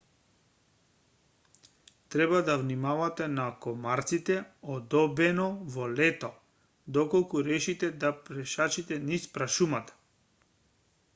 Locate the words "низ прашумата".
9.11-9.97